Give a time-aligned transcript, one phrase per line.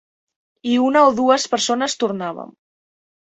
[0.69, 2.51] I una o dues persones tornaven.